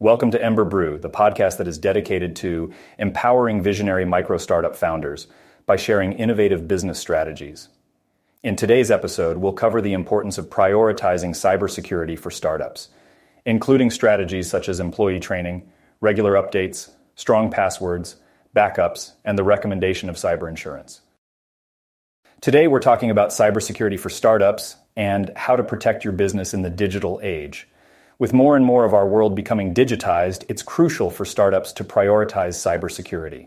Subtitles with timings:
[0.00, 5.26] Welcome to Ember Brew, the podcast that is dedicated to empowering visionary micro startup founders
[5.66, 7.68] by sharing innovative business strategies.
[8.44, 12.90] In today's episode, we'll cover the importance of prioritizing cybersecurity for startups,
[13.44, 15.68] including strategies such as employee training,
[16.00, 18.18] regular updates, strong passwords,
[18.54, 21.00] backups, and the recommendation of cyber insurance.
[22.40, 26.70] Today, we're talking about cybersecurity for startups and how to protect your business in the
[26.70, 27.66] digital age.
[28.20, 32.56] With more and more of our world becoming digitized, it's crucial for startups to prioritize
[32.56, 33.46] cybersecurity.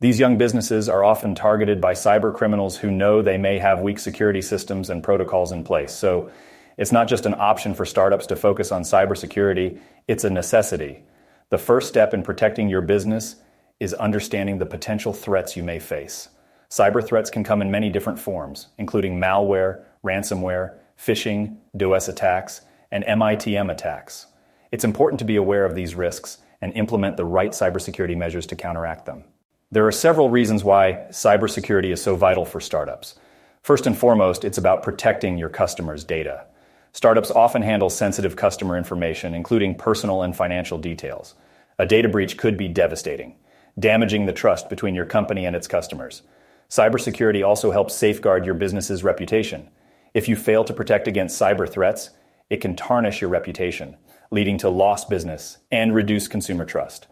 [0.00, 3.98] These young businesses are often targeted by cyber criminals who know they may have weak
[3.98, 5.92] security systems and protocols in place.
[5.92, 6.30] So
[6.78, 11.02] it's not just an option for startups to focus on cybersecurity, it's a necessity.
[11.50, 13.36] The first step in protecting your business
[13.80, 16.30] is understanding the potential threats you may face.
[16.70, 22.62] Cyber threats can come in many different forms, including malware, ransomware, phishing, DOS attacks,
[22.96, 24.26] and MITM attacks.
[24.72, 28.56] It's important to be aware of these risks and implement the right cybersecurity measures to
[28.56, 29.24] counteract them.
[29.70, 33.16] There are several reasons why cybersecurity is so vital for startups.
[33.62, 36.46] First and foremost, it's about protecting your customers' data.
[36.94, 41.34] Startups often handle sensitive customer information, including personal and financial details.
[41.78, 43.36] A data breach could be devastating,
[43.78, 46.22] damaging the trust between your company and its customers.
[46.70, 49.68] Cybersecurity also helps safeguard your business's reputation.
[50.14, 52.10] If you fail to protect against cyber threats,
[52.50, 53.96] it can tarnish your reputation,
[54.30, 57.06] leading to lost business and reduced consumer trust.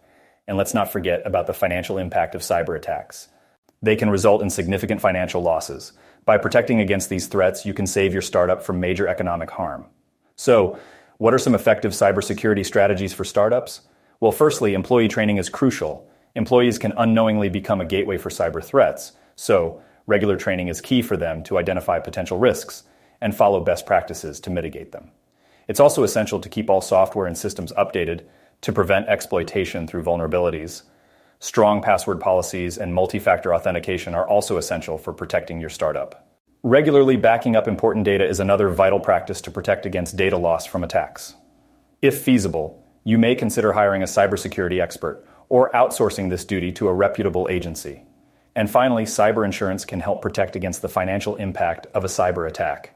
[0.47, 3.29] And let's not forget about the financial impact of cyber attacks.
[3.81, 5.93] They can result in significant financial losses.
[6.23, 9.85] By protecting against these threats, you can save your startup from major economic harm.
[10.35, 10.79] So,
[11.17, 13.81] what are some effective cybersecurity strategies for startups?
[14.19, 16.09] Well, firstly, employee training is crucial.
[16.35, 19.13] Employees can unknowingly become a gateway for cyber threats.
[19.35, 22.83] So, regular training is key for them to identify potential risks
[23.21, 25.11] and follow best practices to mitigate them.
[25.67, 28.25] It's also essential to keep all software and systems updated
[28.61, 30.83] to prevent exploitation through vulnerabilities.
[31.39, 36.27] Strong password policies and multi factor authentication are also essential for protecting your startup.
[36.63, 40.83] Regularly backing up important data is another vital practice to protect against data loss from
[40.83, 41.35] attacks.
[42.01, 46.93] If feasible, you may consider hiring a cybersecurity expert or outsourcing this duty to a
[46.93, 48.03] reputable agency.
[48.55, 52.95] And finally, cyber insurance can help protect against the financial impact of a cyber attack.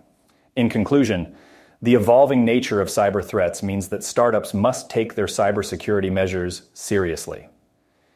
[0.55, 1.35] In conclusion,
[1.81, 7.47] the evolving nature of cyber threats means that startups must take their cybersecurity measures seriously.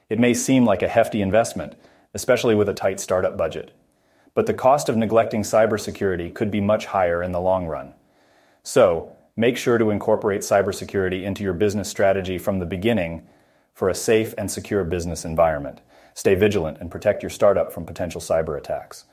[0.09, 1.75] It may seem like a hefty investment,
[2.13, 3.71] especially with a tight startup budget,
[4.33, 7.93] but the cost of neglecting cybersecurity could be much higher in the long run.
[8.63, 13.25] So, make sure to incorporate cybersecurity into your business strategy from the beginning
[13.73, 15.79] for a safe and secure business environment.
[16.13, 19.05] Stay vigilant and protect your startup from potential cyber attacks.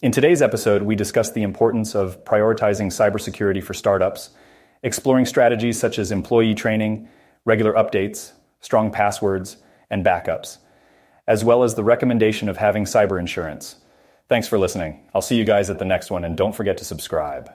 [0.00, 4.30] In today's episode, we discuss the importance of prioritizing cybersecurity for startups,
[4.84, 7.08] exploring strategies such as employee training,
[7.44, 9.56] regular updates, strong passwords,
[9.90, 10.58] and backups,
[11.26, 13.74] as well as the recommendation of having cyber insurance.
[14.28, 15.00] Thanks for listening.
[15.14, 17.50] I'll see you guys at the next one, and don't forget to subscribe.